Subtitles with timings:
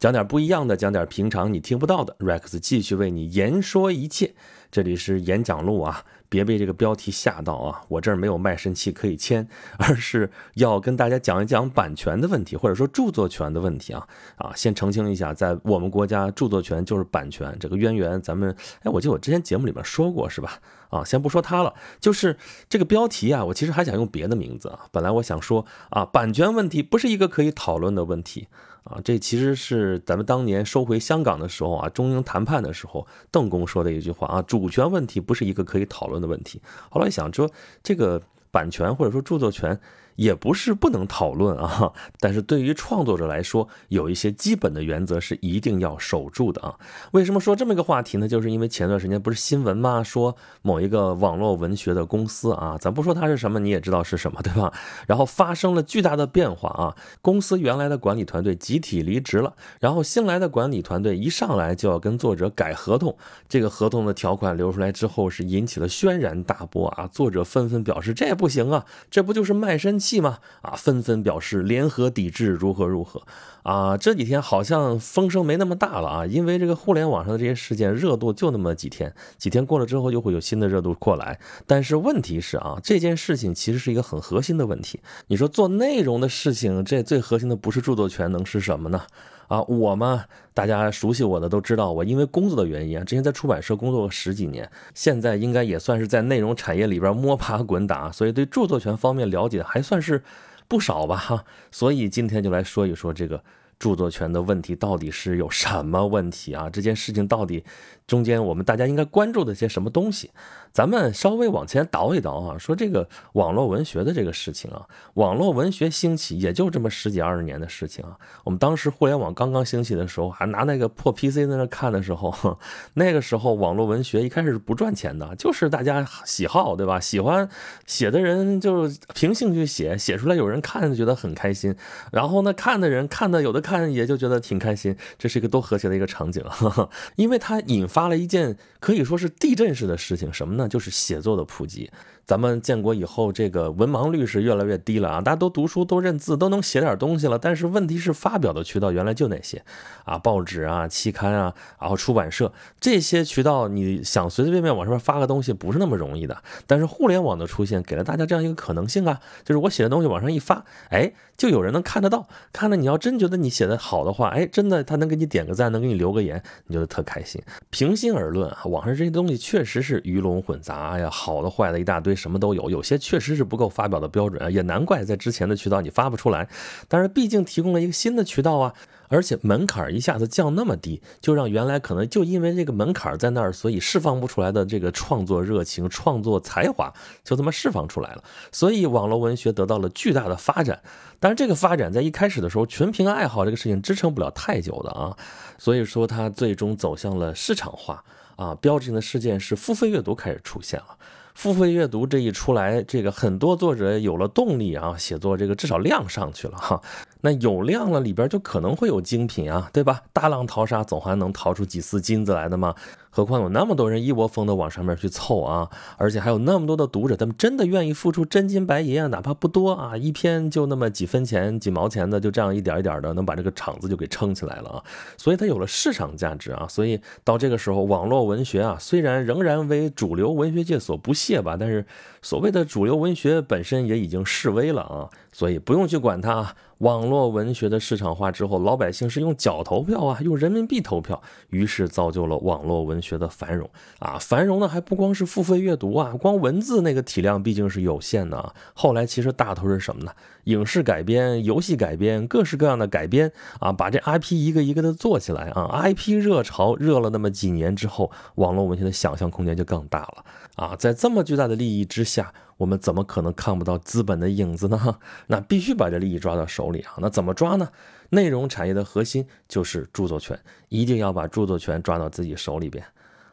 [0.00, 2.16] 讲点不一样的，讲点平常你听不到的。
[2.20, 4.32] Rex 继续为你言说一切。
[4.70, 7.82] 这里是演讲录啊，别被这个标题吓到啊！
[7.88, 14.52] 我这儿没有卖身契可以签， 而是要跟大家讲一讲版权的问题，或者说著作权的问题啊啊！
[14.56, 20.60] 先澄清一下，在我们国家，著作权就是版权，这个渊源咱们哎，我记得我之前节目里面说过是吧？
[20.88, 22.38] 啊，先不说它了，就是
[22.70, 24.86] 这个标题啊，我其实还想用别的名字啊。
[24.90, 28.48] 本来我想说啊，版权问题不是一个可以讨论的问题。
[28.90, 36.60] 啊，这其实是咱们当年收回香港的时候啊，中英谈判的时候，邓公说的一句话啊，主权问题不是一个可以讨论的问题。
[36.90, 37.50] 后来想说，
[37.82, 39.80] 这个版权或者说著作权。
[40.20, 46.76] 也不是不能讨论啊， 但是对于创作者来说，有一些基本的原则是一定要守住的啊。
[47.12, 48.28] 为什么说这么一个话题呢？
[48.28, 50.02] 就是因为前段时间不是新闻吗？
[50.02, 54.70] 说某一个网络文学的公司啊，咱不说它是什么，你也知道是什么，对吧？
[55.08, 63.16] 然后发生了巨大的变化啊，公司原来的管理团队集体离职了，然后新来的管理团队一上来就要跟作者改合同，
[63.48, 70.09] 这个合同的条款流出来之后是引起了轩然大波啊，作者纷纷表示这不行啊，这不就是卖身契？
[70.10, 70.38] 戏吗？
[70.62, 73.22] 啊，纷纷表示联合抵制，如何如何？
[73.62, 81.38] 啊，这几天好像风声没那么大了啊，因为这个互联网上的这些事件热度就那么几天，几天过了之后又会有新的热度过来。
[81.66, 85.00] 但是问题是啊，这件事情其实是一个很核心的问题。
[85.28, 89.02] 你说做内容的事情，这最核心的不是著作权，能是什么呢？
[89.50, 100.22] 啊，我嘛，大家熟悉我的都知道，我因为工作的原因啊，之前在出版社工作了十几年，现在应该也算是在内容产业里边摸爬滚打，所以对著作权方面了解还算是
[100.68, 101.44] 不少吧哈。
[101.72, 103.42] 所以今天就来说一说这个
[103.76, 106.70] 著作权的问题到底是有什么问题啊？
[106.70, 107.64] 这件事情到底
[108.06, 110.30] 中间我们大家应该关注的些什么东西？
[110.72, 118.16] 咱们稍微往前倒一倒啊，说这个网络文学的这个事情啊，网络文学兴起也就这么十几二十年的事情啊。
[118.44, 122.58] 我们当时互联网刚刚兴起的时候，还拿那个破 PC 在那看的时候，
[122.94, 127.00] 那个时候网络文学一开始是不赚钱的，就是大家喜好，对吧？
[127.00, 127.48] 喜欢
[127.86, 131.74] 写的人就凭兴趣写，写出来有人看就觉得很开心，
[132.12, 136.44] 然后呢，看的人看的有的看也就觉得挺开心，这是一个多和谐的一个场景，
[137.16, 140.59] 因为它引发了一件可以说是地震式的事情，什么呢？
[140.60, 141.90] 那就是写作的普及。
[142.30, 145.20] 咱们建国以后，这个文盲率是越来越低了啊！
[145.20, 147.36] 大家都读书，都认字，都能写点东西了。
[147.36, 149.64] 但是问题是，发表的渠道原来就那些
[150.04, 156.40] 啊，报纸啊、期刊啊，然后出版社这些渠道，你想随随便便往上面发个东西，不是那么容易的。
[156.68, 162.28] 但是互联网的出现，给了大家这样一个可能性啊，就是我写的东西往上一发，哎，就有人能看得到。
[162.52, 167.42] 看了，你要真觉得你写的好的话，哎，真的他能给你点个赞，能给你留个言，你就特开心。
[167.70, 172.16] 平心而论啊，网上这些东西确实是鱼龙混杂呀，好的坏的一大堆。
[172.20, 176.48] 什么都有，有些确实是不够发表的标准啊，也难怪在之前的渠道你发不出来。
[176.86, 178.74] 但是毕竟提供了一个新的渠道啊，
[179.08, 186.92] 而且门槛一下子降那么低，就让原来可能就因为这个门槛在那儿，所以释放不出来的这个创作热情、创作才华
[187.24, 188.22] 就这么释放出来了。
[188.52, 190.82] 所以网络文学得到了巨大的发展。
[191.18, 195.16] 但是这个发展在一开始的时候，纯凭爱好这个事情支撑不了太久的啊。
[195.58, 198.02] 所以说它最终走向了市场化
[198.36, 198.54] 啊。
[198.54, 200.96] 标志性的事件是付费阅读开始出现了。
[201.34, 206.80] 付费阅读这一出来，这个很多作者有了动力啊，写作这个至少量上去了哈。
[207.22, 210.02] 那有量了，里边就可能会有精品啊，对吧？
[210.12, 212.74] 大浪淘沙，总还能淘出几丝金子来的嘛。
[213.12, 224.84] 何况有那么多人一窝蜂的往上面去凑啊，而且还有那么多的读者，他们真的愿意付出真金白银啊，哪怕不多啊，一篇就那么几分钱、几毛钱的，就这样一点一点的能把这个场子就给撑起来了啊。
[225.16, 226.66] 所以它有了市场价值啊。
[226.68, 231.84] 所以到这个时候，网络文学啊，虽然仍然为主流文学界所不屑吧，但是
[232.22, 235.10] 所谓的主流文学本身也已经式微了啊。
[235.32, 236.54] 所以不用去管它。
[236.80, 243.68] 网络文学的市场化之后，老百姓是用脚投票啊，用人民币投票，于是造就了网络文学的繁荣
[243.98, 244.16] 啊。
[244.18, 248.54] 繁荣呢，还不光是付费阅读啊，光文字那个体量毕竟是有限的啊。
[248.72, 250.12] 后来其实大头是什么呢？
[250.44, 255.82] 影视改编、游戏改编，各式各样的改编啊，把这 IP 一个一个的做起来啊。
[255.84, 260.24] IP 热潮热了那么几年之后，网络文学的想象空间就更大了
[260.56, 260.74] 啊。
[260.76, 262.32] 在这么巨大的利益之下。
[262.60, 264.98] 我们怎么可能看不到资本的影子呢？
[265.28, 266.92] 那必须把这利益抓到手里啊！
[266.98, 267.70] 那怎么抓呢？
[268.10, 272.84] 内容产业的核心就是著作权，一定要把著作权抓到自己手里边。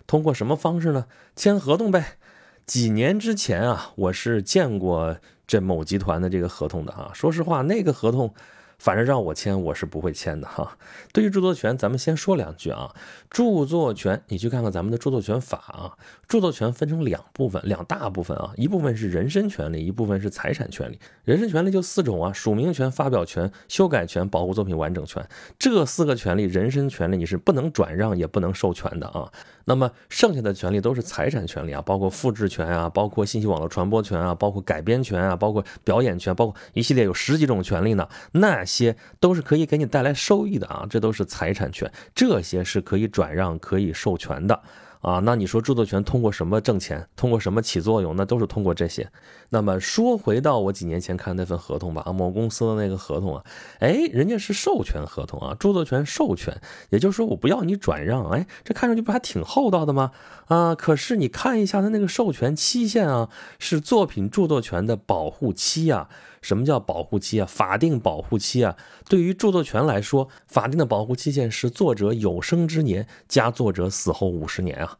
[0.06, 1.08] 通过什么方式呢？
[1.36, 2.18] 签合同呗。
[2.66, 7.12] 几年之前啊，我是见过这某集团的这个合同的啊。
[7.14, 8.34] 说实话，那个合同
[8.78, 10.78] 反正让我签，我是不会签的哈。
[11.12, 12.94] 对于著作权，咱们先说两句啊。
[13.30, 15.98] 著作权，你去看看咱们的著作权法啊。
[16.28, 18.52] 著作权分成两部分，两大部分啊。
[18.56, 21.00] 一部分是人身权利，一部分是财产权利。
[21.24, 25.28] 人身权利就四种啊：署名权、发表权、修改权、保护作品完整权。
[25.58, 29.32] 这四个权利，人身权利你是不能转让，也不能授权的啊。
[29.66, 38.08] 那么剩下的权利都是财产权利啊，包括复制权啊，包括信息网络传播权啊，包括改编权啊，包括表演权，包括一系列有十几种权利呢。
[38.32, 44.62] 那些都是可以给你带来收益的啊，这都是财产权，这些是可以转让、可以授权的。
[45.00, 47.08] 啊，那你说著作权通过什么挣钱？
[47.16, 48.16] 通过什么起作用？
[48.16, 49.10] 那都是通过这些。
[49.50, 53.44] 那么说回到我几年前看那份合同吧，啊，某公司的那个合同啊，
[53.80, 56.60] 哎，人家是授权合同啊，著作权授权，
[56.90, 60.12] 也就是说我不要你转让，哎，这看上去不还挺厚道的吗？
[60.48, 63.30] 啊，可是你看一下他那个授权期限啊，
[63.60, 66.10] 是作品著作权的保护期啊。
[66.42, 67.46] 什么叫保护期啊？
[67.46, 68.76] 法定保护期啊？
[69.10, 74.98] 对于著作权来说，法定的保护期限是作者有生之年加作者死后五十年啊。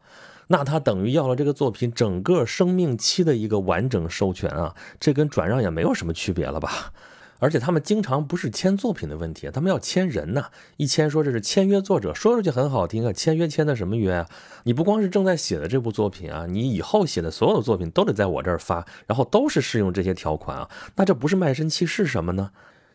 [0.48, 6.92] 那他等于要了这个作品整个生命期的一个完整授权啊，这跟转让也没有什么区别了吧？
[7.38, 10.50] 而且他们经常不是签作品的问题，他们要签人呐。
[10.76, 14.28] 一签说这是签约作者，说出去很好听啊，签约签的什么约啊？
[14.64, 20.68] 你不光是正在写的这部作品啊，你以后写的所有的作品都得在我这儿发，然后都是适用这些条款啊。
[20.96, 22.50] 那这不是卖身契是什么呢？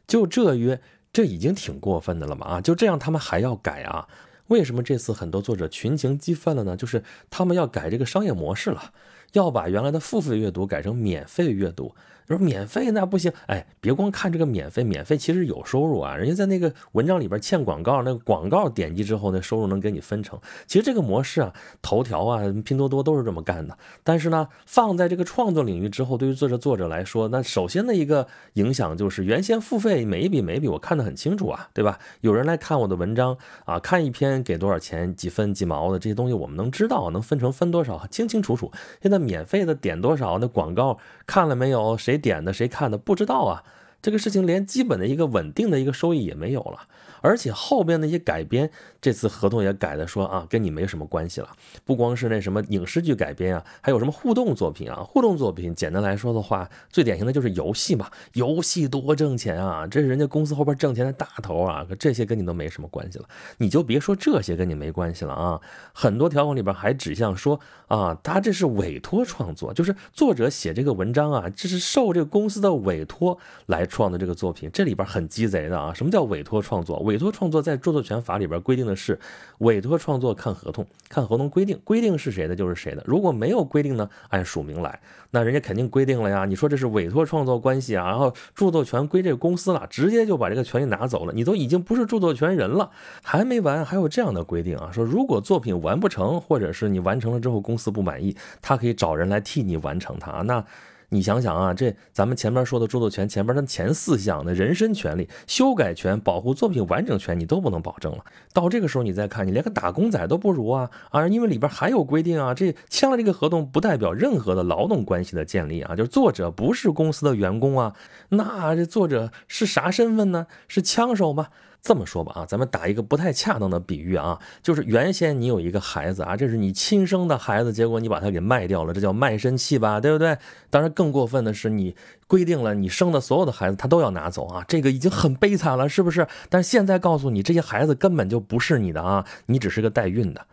[0.05, 0.81] 就这约，
[1.13, 2.61] 这已经挺过分的了嘛啊！
[2.61, 4.07] 就这样他们还要改啊？
[4.47, 6.75] 为什么这次很多作者群情激愤了呢？
[6.75, 8.91] 就是他们要改这个商业模式了，
[9.31, 11.95] 要把原来的付费阅读改成免费阅读。
[12.27, 16.15] 说免费那不行，哎，别光看这个免费，免费其实有收入啊。
[16.15, 20.39] 人家在那个文章里边嵌广告，那个广告点击之后，那收入能给你分成。
[20.65, 23.77] 其实这个模式啊，头条啊、拼多多都是这么干的。
[24.03, 31.99] 但是呢，放在这个创作领域之后，对于作者作者来说，那首先的一个影响就是，原先付费每一笔每一笔我看得很清楚啊，对吧？
[32.21, 38.71] 有人来看我的文章啊，看一篇给多少钱，几分几毛的这些东西我们能知道，能分成分多少，清清楚楚。
[39.01, 40.97] 现在免费的点多少，那广告
[41.27, 41.97] 看了没有？
[41.97, 42.12] 谁？
[42.13, 43.63] 谁点的谁看的不知道啊。
[44.01, 46.88] 这个事情连基本的一个稳定的一个收益也没有了，
[47.23, 51.47] 而且后边那些改编，这次合同也改的说啊，跟你没什么关系了。
[51.85, 55.01] 不光是那什么影视剧改编啊，还有什么互动作品啊？
[55.01, 58.11] 互动作品简单来说的话，最典型的就是游戏嘛。
[58.33, 61.87] 游戏多挣钱啊，这是人家公司后边挣钱的大头啊。
[61.97, 63.25] 这些跟你都没什么关系了，
[63.59, 65.61] 你就别说这些跟你没关系了啊。
[65.93, 73.87] 很多条款里边还指向说啊，他这是委托创作，就是作者写这个文章啊，这是受这个公司的委托来。
[73.93, 75.93] 创的这个作品，这里边很鸡贼的啊！
[75.93, 76.97] 什么叫委托创作？
[77.01, 79.19] 委委托创作在著作权法里边规定的是，
[79.60, 83.04] 委托创作看合同，看合同规定，规定是谁的就是谁的。
[83.06, 85.00] 如果没有规定呢，按署名来，
[85.30, 86.45] 那人家肯定规定了呀。
[86.45, 92.89] 你说这是委托创作关系啊，然后著作权归这个公司了，直接就把这个权利拿走了，你都已经不是著作权人了。
[93.21, 100.42] 还没完，还有这样的规定啊，说如果作品完不成，或者是你完成了之后公司不满意，他可以找人来替你完成它。
[100.42, 100.65] 那。
[101.13, 108.25] 你想想啊，这咱们前面说的著作权前边的前四项的人身权利、修改权、保护作品完整权，你都不能保证了。
[108.51, 111.27] 到这个时候你再看，你连个打工仔都不如啊啊！
[111.27, 117.94] 因为里边还有规定啊，这签了这个合同不代表任何的劳动关系的建立啊，就是作者不是公司的员工啊，
[118.30, 120.48] 那这作者是啥身份呢？
[120.68, 121.50] 是枪手吗？
[121.83, 130.38] 这么说吧啊，咱们打一个不太恰当的比喻啊，就是原先你有一个孩子啊，这是你亲生的孩子，结果你把他给卖掉了，这叫卖身契吧，对不对？
[130.69, 131.94] 当然更过分的是，你
[132.25, 136.25] 规定了你生的所有的孩子他都要拿走啊，这个已经很悲惨了，是不是？
[136.50, 140.47] 但是现在告诉你，这些孩子根本就不是你的啊，你只是个代孕的，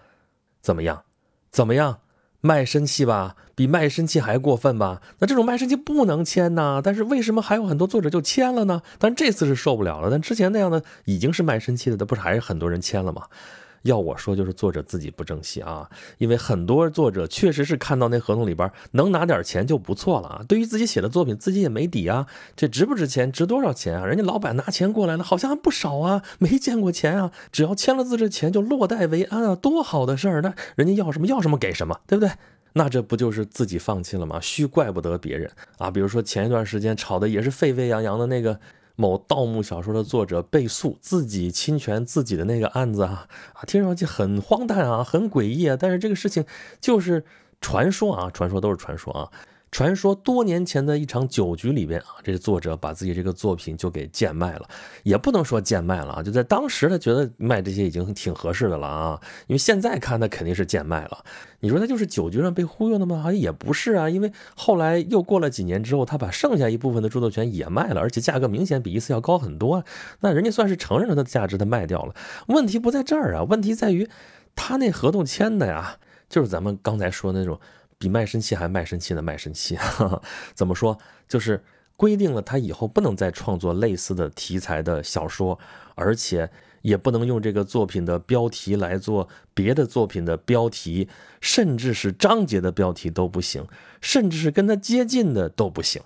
[0.61, 1.05] 怎么样？
[1.53, 2.01] 怎么样？
[2.41, 5.03] 卖身契吧，比卖身契还过分吧？
[5.19, 6.81] 那这种卖身契不能签呐。
[6.83, 8.83] 但是为什么还有很多作者就签了呢？
[8.99, 10.11] 但这次是受不了了。
[10.11, 13.27] 但之前那样的已经是卖身契的，那不是还是很多人签了吗？
[13.83, 15.89] 要我说，就是作者自己不争气啊。
[16.19, 20.43] 因为很多作者确实是看到那合同里边能拿点钱就不错了啊。
[20.47, 22.27] 对于自己写的作品，自己也没底啊。
[22.55, 23.31] 这值不值钱？
[23.33, 24.05] 值多少钱啊？
[24.05, 26.23] 人家老板拿钱过来了，好像还不少啊。
[26.39, 30.41] 没见过钱啊，只要签了字，这钱就落袋为安啊，多好的事儿！
[30.43, 32.33] 那人家要什么要什么给什么，对不对？
[32.75, 34.39] 那这不就是自己放弃了吗？
[34.41, 35.91] 虚怪不得别人啊。
[35.91, 38.61] 比如说前一段时间炒的也是沸沸扬扬的那个。
[38.97, 45.77] 某盗墓小说的作者被诉自己侵权自己的那个案子啊啊，听上去很荒诞啊，很诡异啊。
[45.79, 46.45] 但是这个事情
[46.81, 47.25] 就是
[47.61, 49.31] 传说啊，传说都是传说啊。
[49.71, 54.69] 传说多年前的一场酒局里边啊，这个作者把自己这个作品就给贱卖了，
[55.05, 61.25] 也不能说贱卖了啊，就在当时他觉得卖这些已经挺合适的了啊，因为现在看他肯定是贱卖了。
[61.61, 63.19] 你说他就是酒局上被忽悠的吗？
[63.19, 69.85] 好像也不是啊，因为后来又过了几年之后，他把剩下一部分的著作权也卖了，而且价格明显比一次要高很多，
[70.21, 72.15] 那人家算是承认了他的价值，他卖掉了。
[72.49, 74.09] 问题不在这儿啊，问题在于
[74.57, 75.99] 他那合同签的呀，
[76.29, 77.61] 就是咱们刚才说那种。
[78.01, 79.79] 比卖身契还卖身契的卖身契，
[80.55, 80.97] 怎么说？
[81.29, 81.63] 就是
[81.99, 85.59] 规定了他以后不能再创作类似的题材的小说，
[85.95, 91.09] 而且也不能用这个作品的标题来做别的作品的标题，
[91.43, 93.67] 甚至是章节的标题都不行，
[94.01, 96.03] 甚至是跟他接近的都不行。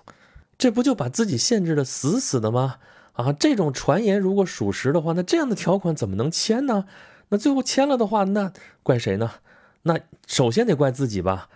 [0.57, 2.75] 这不就把自己限制的死死的吗？
[3.13, 6.87] 啊，这种传言如果属实的话，那这样的条款怎么能签呢？
[7.29, 8.51] 那最后签了的话，那
[8.83, 9.31] 怪谁呢？
[9.83, 9.97] 那
[10.27, 11.47] 首先得怪自己吧。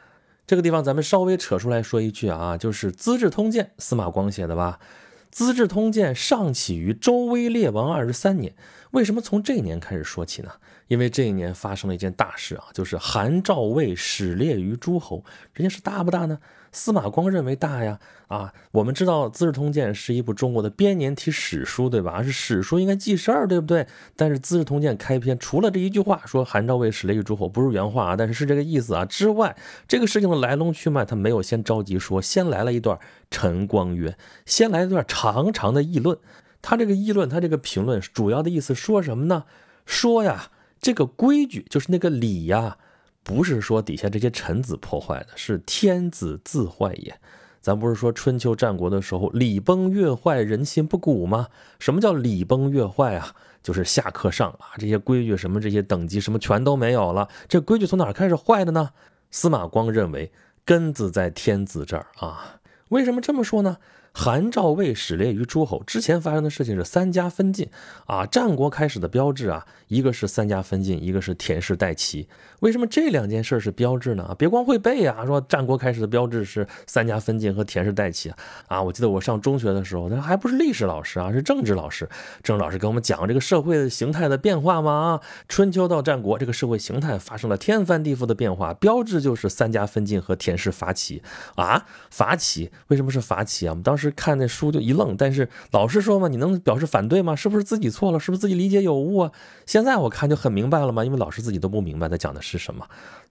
[0.50, 4.80] 这个地方咱们稍微扯出来说一句啊，就是《资治通鉴》，司马光写的吧？
[5.30, 8.56] 《资治通鉴》上起于周威烈王二十三年。
[8.90, 10.54] 为什么从这年开始说起呢？
[10.90, 15.24] 因为这一年发生了一件大事啊，就是韩赵魏始列于诸侯。
[15.54, 16.40] 这件事大不大呢？
[16.72, 18.00] 司马光认为大呀。
[18.28, 22.22] 啊，我们知道《资治通鉴》是一部中国的编年体史书，对吧？
[22.22, 23.88] 是史书应该记事儿，对不对？
[24.16, 29.56] 但是《资治通鉴》开篇除了这一句话说韩赵魏始列于诸侯，不是原话啊，但是是这个意思啊之外，
[29.88, 33.00] 这个事情的来龙去脉他没有先着急说，先来了一段
[33.32, 34.16] 陈光曰，
[34.46, 36.18] 先来一段长长的议论。
[36.62, 39.46] 他这个议论，他这个评论主要的意思说什么呢？
[39.88, 42.78] 说呀，这个规矩就是那个礼呀，
[43.24, 47.20] 不是说底下这些臣子破坏的，是天子自坏也。
[47.62, 51.48] 咱不是说春秋战国的时候礼崩乐坏，人心不古吗？
[51.78, 53.36] 什么叫礼崩乐坏啊？
[53.62, 57.28] 就是下课上啊，这些规矩什么这些等级什么全都没有了。
[57.50, 58.92] 这规矩从哪开始坏的呢？
[59.30, 60.32] 司马光认为
[60.64, 62.62] 根子在天子这儿啊。
[62.88, 63.78] 为什么这么说呢？
[64.12, 67.70] 韩赵魏始列于诸侯之前发生的事情是三家分晋
[68.06, 72.28] 啊，战国开始的标志啊，一个是三家分晋，一个是田氏代齐。
[72.60, 74.36] 为什么这两件事是标志呢？
[74.38, 78.34] 别光会背啊，说战国开始的标志是三家分晋和田氏代齐
[78.68, 78.82] 啊。
[78.82, 82.10] 我记得我上中学的时候，那还不是历史老师啊，是政治老师。
[82.44, 91.24] 政治老师给我们讲这个社会形态的变化嘛啊，春秋到战国这个社会形态发生了天翻地覆的变化，标志就是三家分晋和田氏伐齐
[91.56, 93.72] 啊，伐齐为什么是伐齐啊？
[93.72, 93.99] 我们当时。
[94.00, 97.36] 是看那书就一愣，但是老师说嘛，你能表示反对吗？
[97.36, 98.20] 是不是自己错了？
[98.20, 99.32] 是不是自己理解有误啊？
[99.68, 102.88] 现在我看就很明白了嘛，因为老师自己都不明白他讲的是什么，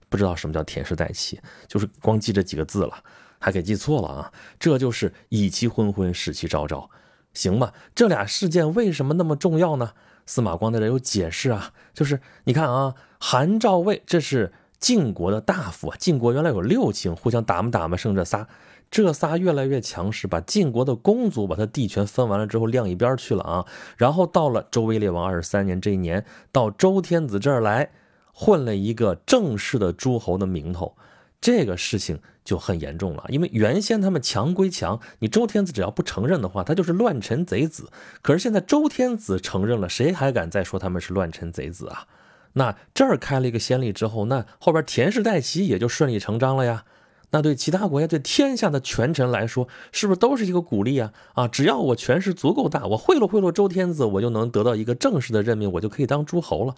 [0.07, 2.93] 不知道什么叫田氏代齐，就是光记这几个字了，
[3.39, 4.31] 还给记错了啊！
[4.59, 6.89] 这就是以其昏昏，使其昭昭，
[7.33, 7.73] 行吧？
[7.95, 9.91] 这俩事件为什么那么重要呢？
[10.25, 18.47] 司马光在这有解释啊，就是你看啊，韩赵魏这是晋国的大夫啊，晋国原来有六卿，互相打嘛打嘛，剩这仨。
[18.91, 23.65] 这仨越来越强势，把晋国的公族把他地权分完了之后晾一边去了啊。
[23.97, 27.91] 然后到了周威烈王二十三年这一年，到周天子这儿来
[28.33, 30.95] 混了一个正式的诸侯的名头，
[31.39, 33.25] 这个事情就很严重了。
[33.29, 37.91] 因为原先他们强归强，你周天子只要不承认的话，他就是乱臣贼子。
[38.21, 42.07] 可是现在周天子承认了，谁还敢再说他们是乱臣贼子啊？
[42.53, 46.85] 那这儿开了一个先例之后，那后边田氏代齐也就顺理成章了呀。
[47.31, 51.13] 那对其他国家、对天下的权臣来说，是不是都是一个鼓励啊？
[51.33, 56.75] 啊，只要我权势足够大，我贿赂贿赂周天子，我就能得到一个正式的任命，我就可以当诸侯了。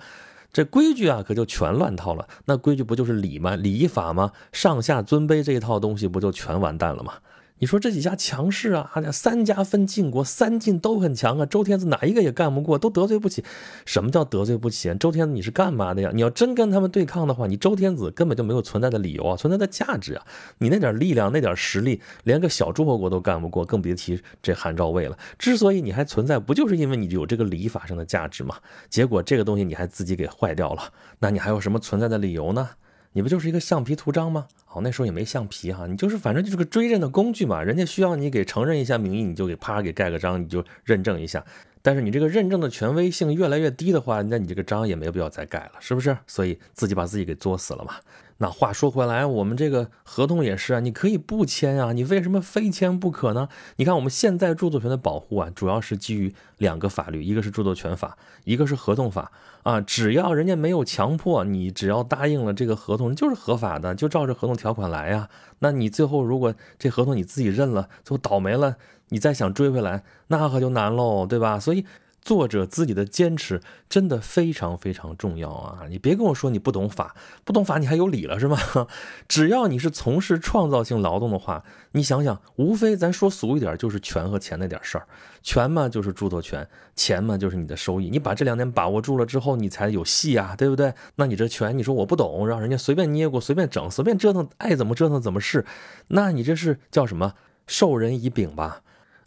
[0.52, 2.28] 这规矩啊，可就全乱套了。
[2.46, 3.56] 那规矩不就是礼吗？
[3.56, 4.34] 礼法吗？
[4.52, 7.14] 上下尊卑这一套东西，不就全完蛋了吗？
[7.62, 11.46] 你说这几家强势啊，三家分晋国，三晋都很强啊。
[11.46, 13.44] 周天子哪一个也干不过，都得罪不起。
[13.86, 14.92] 什么叫得罪不起？
[14.96, 16.10] 周天子你是干嘛的呀？
[16.12, 20.26] 你要真跟他们对抗的话，你周天子根本就没有存在的理由啊，存在的价值啊。
[20.58, 25.16] 你那点力量，那点实力，连个小诸侯国都干不过，更别提这韩赵魏了。
[25.38, 28.56] 之所以你还存在，不就是因为你有这个礼法上的价值吗？
[28.90, 30.82] 结果这个东西你还自己给坏掉了，
[31.20, 32.68] 那你还有什么存在的理由呢？
[33.14, 34.48] 你不就是一个橡皮图章吗？
[34.74, 37.62] 哦，那时候也没橡皮哈，你就是反正就是个追认的工具嘛。
[37.62, 41.44] 人家需要你给承认一下名义，你就给啪给盖个章，你就认证一下。
[41.82, 46.18] 但是你这个认证的权威性越来越低的话，那你这个章也没有必要再盖了，是不是？
[46.26, 47.96] 所以自己把自己给作死了嘛。
[48.42, 53.48] 那话说回来，我们这个合同也是啊，你可以不签啊，你为什么非签不可呢？
[53.76, 59.32] 你看我们现在著作权的保护啊，主要是基于两个法律，一个是著作权法，一个是合同法
[59.62, 59.80] 啊。
[59.80, 65.30] 只要人家没有强迫你，只要答应了这个合同，就是合法的，就照着合同条款来呀。
[65.60, 68.78] 那你最后如果这合同你自己认了，最后倒霉了，
[69.10, 71.60] 你再想追回来，那可就难喽，对吧？
[71.60, 71.86] 所以。
[72.22, 73.60] 作者自己的坚持
[73.90, 75.82] 真的非常非常重要啊！
[75.90, 78.58] 你别跟我说你不懂法，不懂法你还有理了是吗？
[79.28, 81.64] 只要你是从事创造性劳动的话，
[81.94, 85.08] 你想想，无非咱说俗一点，就是权和钱那点事儿。
[85.42, 88.10] 权嘛就是著作权，钱嘛就是你的收益。
[88.10, 90.94] 你把这两点把握住了之后，你才有戏啊，对不对？
[91.16, 95.66] 那你这权，你说我不懂，让人家随便捏过、随便整、随便折腾，爱怎么折腾怎么是，
[96.10, 97.34] 那你这是叫什么？
[97.68, 98.82] 授人以柄吧？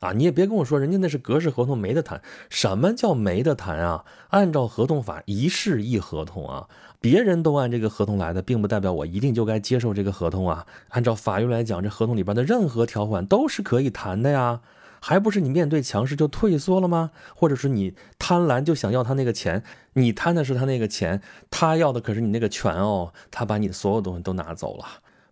[0.04, 2.20] 啊，你也别跟我说人家那是格式合同没得谈。
[2.50, 4.04] 什么叫没得谈啊？
[4.28, 6.68] 按照合同法，一事一合同啊，
[7.00, 10.66] 别人都按这个合同来的，并不代表我一定就该接受这个合同啊。
[10.90, 14.60] 按照法律来讲，这合同里边的任何条款都是可以谈的呀，
[15.00, 17.10] 还不是你面对强势就退缩了吗？
[17.34, 19.62] 或者是你贪婪就想要他那个钱，
[19.94, 24.84] 你贪的是他那个钱，他要的可是你那个权哦，他把你所有东西都拿走了。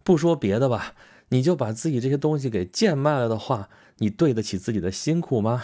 [0.02, 0.94] 不说别的吧，
[1.32, 3.70] 你就把自己这些东西给贱卖了的话。
[3.98, 5.62] 你对得起自己的辛苦吗？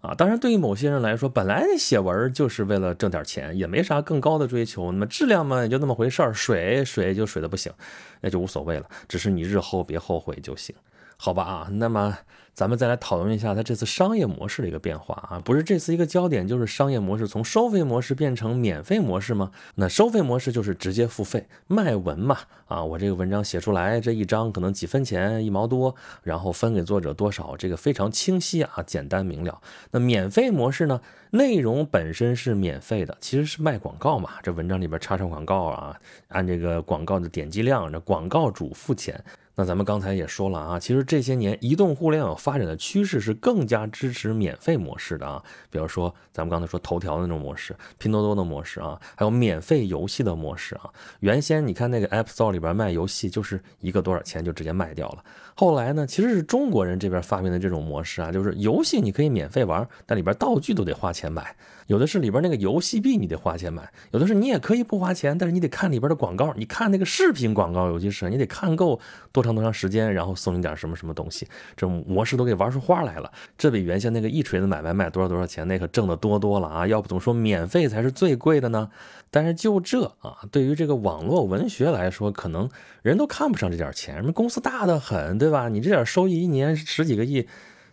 [0.00, 4.92] 啊，当然，对于某些人来说，本来写文就是为了挣点钱，也没啥更高的追求。
[4.92, 7.72] 那么质量嘛，也就那么回事儿，水水就水的不行，
[8.20, 8.86] 那就无所谓了。
[9.08, 10.74] 只是你日后别后悔就行，
[11.16, 11.42] 好吧？
[11.42, 12.18] 啊，那么。
[12.56, 19.50] 咱们再来讨论一下它这次商业模式的一个变化啊，不是这次一个焦点就是商业模式从收费模式变成免费模式吗？
[19.74, 29.60] 那收费模式就是直接付费卖文嘛啊，我这个文章写出来这一章可能几分钱一毛多，然后分给作者多少，这个非常清晰啊，简单明了。
[29.90, 30.98] 那免费模式呢，
[31.32, 39.22] 内容本身是免费的，其实是卖广告嘛，这文章里边插上广告啊，按这个广告的点击量，这广告主付钱。
[39.58, 45.42] 那咱们刚才也说了啊，其实这些年移动互联网发展的趋势是更加支持免费模式的啊。
[45.70, 50.90] 比如说咱们刚才说头条的那种模式，拼多多的模式啊，还有免费游戏的模式啊。
[51.20, 55.24] 原先你看那个 App Store 里边卖游戏，就是一个多少钱就直接卖掉了。
[55.54, 61.56] 后来呢，其实是中国人这边发明的这种模式啊，就是游戏你可以免费玩，但里边道具都得花钱买。
[61.86, 69.00] 有的是里边那个游戏币你得花钱买，有的是你也可以不花钱，但是你得看里边的广告，你看那个视频广告，尤其是你得看够
[69.32, 73.32] 多长多长时间，然后送你点什么什么东西，这种模式都给玩出花来了。
[73.56, 76.86] 这比原先那个一锤子买卖卖多少多少钱那可挣得多多了啊！
[76.86, 78.90] 要不怎么说免费才是最贵的呢？
[79.30, 82.68] 但是就这啊，对于这个网络文学来说，可能
[83.02, 85.68] 人都看不上这点钱，什么公司大的很，对吧？
[85.68, 87.48] 你这点收益一年十几个亿。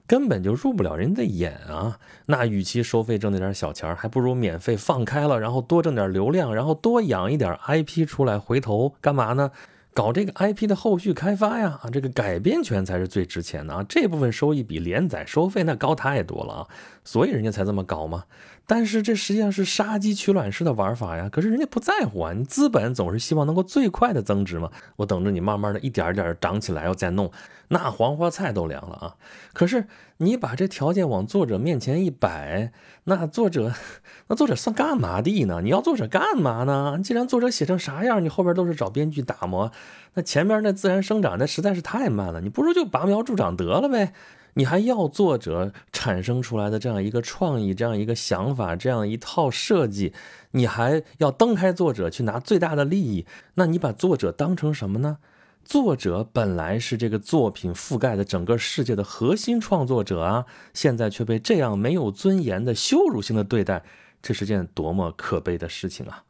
[0.06, 1.98] 根本就入不了人的眼啊！
[2.26, 9.52] 那与其收费挣那点小钱还不如免费放开了，然后多挣点流量，然后多养一点 IP 出来，回头干嘛呢？
[9.94, 11.80] 搞这个 IP 的后续开发呀！
[11.84, 13.86] 啊，这个改编权才是最值钱的啊！
[13.88, 16.68] 这部分收益比连载收费那高太多了啊！
[17.04, 18.24] 所以人家才这么搞嘛。
[18.66, 21.28] 但是这实际上是杀鸡取卵式的玩法呀！
[21.30, 22.32] 可是人家不在乎啊！
[22.32, 24.72] 你资本总是希望能够最快的增值嘛。
[24.96, 27.30] 我等着你慢慢的一点一点长起来，要再弄，
[27.68, 29.16] 那黄花菜都凉了啊！
[29.54, 29.86] 可是
[30.18, 32.72] 你把这条件往作者面前一摆，
[33.04, 33.74] 那作者，
[34.28, 35.60] 那作者算干嘛的呢？
[35.62, 36.98] 你要作者干嘛呢？
[37.04, 39.74] 既然作者写成啥样，你后边都是找编剧打磨，
[40.14, 44.14] 那前面那自然生长那实在是太慢了，你不如就拔苗助长得了呗。
[44.56, 50.14] 你还要作者产生出来的这样一个创意、这样一个想法、这样一套设计，
[50.52, 53.26] 你还要蹬开作者去拿最大的利益？
[53.56, 55.18] 那你把作者当成什么呢？
[55.66, 63.82] 作者本来是这个作品覆盖的整个世界的核心创作者啊，现在却被这样没有尊严的羞辱性的对待，
[64.22, 66.24] 这是件多么可悲的事情啊！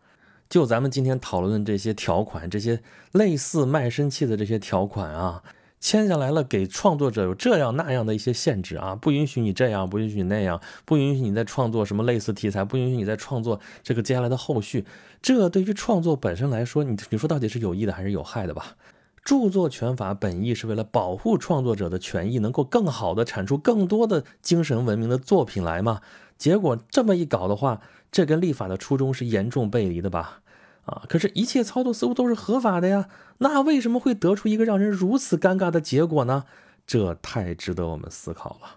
[0.47, 5.41] 就咱们今天讨论的这些条款，这些类似卖身契的这些条款啊。
[5.84, 14.86] 签下来了，给创作者有这样那样的一些限制啊，不允许你这样，不允许你那样，不允许你再创作什么类似题材，不允许你再创作这个接下来的后续。
[15.22, 18.78] 这对于创作本身来说，你你说到底是有益的还是有害的吧？
[19.26, 26.00] 著作权法本意是为了保护创作者的权益，能够更好的产出更多的精神文明的作品来嘛？
[26.38, 30.42] 结果这么一搞的话，这跟立法的初衷是严重背离的吧？
[30.86, 31.04] 啊！
[31.08, 36.43] 可是，一切操作似乎都是合法的呀，那为什么会得出一个让人如此尴尬的结果呢？
[36.86, 38.67] 这太值得我们思考了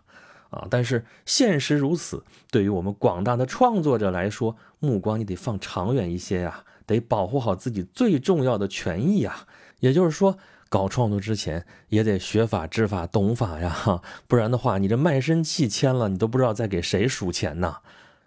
[0.51, 0.69] 啊！
[0.71, 9.47] 但是现实如此，对于我们广大的创作者来说，目光你得放长远一些呀，得保护好自己最重要的权益呀。
[9.81, 10.39] 也就是说，
[10.69, 17.79] 搞创作之前也得学法、知法、懂法呀，不然的话，你这卖身契签了，你都不知道在给谁数钱呢。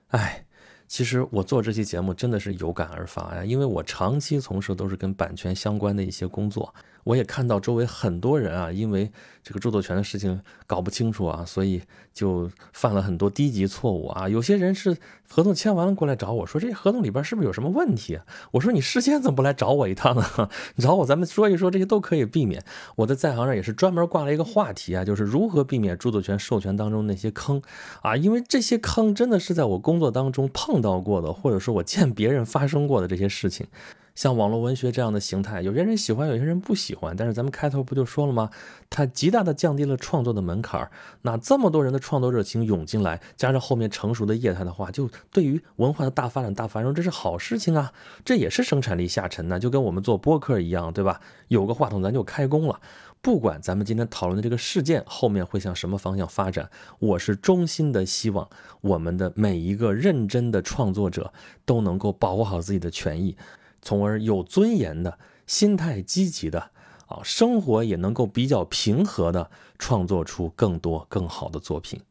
[0.09, 0.45] 哎。
[0.89, 6.73] 其实我做这期节目真的是有感而发呀，因为我长期从事都是跟版权相关的一些工作。
[7.05, 9.09] 我也看到周围很多人啊，因为
[9.41, 11.81] 这个著作权的事情搞不清楚啊，所以
[12.13, 14.27] 就犯了很多低级错误啊。
[14.27, 14.97] 有些人是
[15.27, 18.19] 合同签完了过来找我说，这合同里边是不是有什么问题？
[18.51, 20.49] 我说你事先怎么不来找我一趟呢？
[20.77, 22.63] 找我咱们说一说，这些都可以避免。
[22.97, 27.61] 我在在行上也是专门挂了一个话题啊，就是如何避免著作权授权当中那些坑
[28.01, 33.67] 啊，因为这些坑真的是在我工作当中碰到过的，或者说我见别人发生过的这些事情。
[34.15, 37.15] 像网络文学这样的形态，有些人喜欢，有些人不喜欢。
[37.15, 38.49] 但是咱们开头不就说了吗？
[38.89, 40.91] 它极大的降低了创作的门槛。
[41.21, 47.93] 那这么多人的创作热情涌进来，加上后面成熟的业态的话，就对于文化的大发展、大繁荣，这是好事情啊！
[48.25, 51.21] 这也是生产力下沉呢，就跟我们做播客一样，对吧？
[51.47, 52.81] 有个话筒咱就开工了。
[53.21, 61.33] 不管咱们今天讨论的这个事件后面会向什么方向发展，我是衷心的希望我们的每一个认真的创作者
[61.65, 63.35] 都能够保护好自己的权益。
[63.81, 66.71] 从而有尊严的心态积极的
[67.07, 72.01] 啊，生活也能够比较平和的创作出更多更好的作品，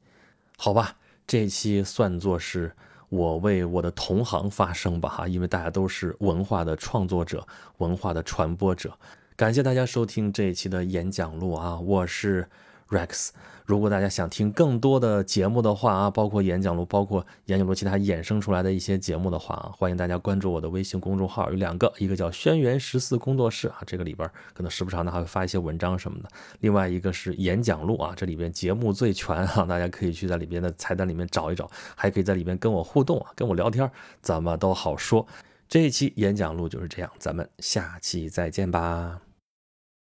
[0.59, 0.97] 好吧？
[1.27, 2.75] 这期算作是
[3.09, 7.47] 我为我的同行发声吧哈，因为大家都是文化的创作者、
[7.79, 8.93] 文化的传播者。
[9.39, 12.49] 感谢大家收听这一期的演讲录啊，我是。
[12.89, 13.29] Rex，
[13.67, 33.89] 如果大家想听更多的节目的话啊，包括演讲录，包括演讲录其他衍生出来的一些节目的话啊，欢迎大家关注我的微信公众号，有两个，一个叫轩辕十四工作室啊，这个里边可能时不常的还会发一些文章什么的；另外一个是演讲录啊，这里边节目最全啊， 大家可以去在里边的菜单里面找一找，还可以在里边跟我互动啊，跟我聊天，
[34.21, 35.25] 怎么都好说。
[35.69, 39.28] 这一期演讲录就是这样，咱们下期再见吧。